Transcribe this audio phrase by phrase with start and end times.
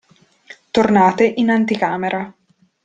[0.77, 2.21] Tornate in anticamera.